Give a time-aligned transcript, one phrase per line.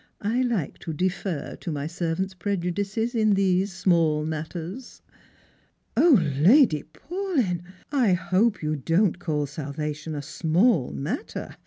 [0.23, 5.03] I like to defer to my servants' prejudices in these small matters.""
[5.95, 11.55] O Lady Paulyn, I hope you don't call salvation a small matter